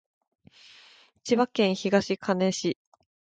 [1.23, 2.79] 千葉県東金市